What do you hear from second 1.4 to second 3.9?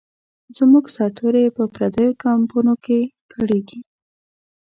به په پردیو کمپونو کې کړیږي.